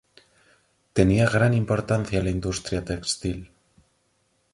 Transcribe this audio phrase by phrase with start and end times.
[0.93, 3.51] Tenía gran importancia la industria textil.